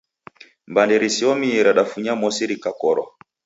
Mbande 0.69 0.95
riseomie 1.01 1.63
radafunya 1.67 2.13
mosi 2.21 2.43
rikakorwa. 2.51 3.07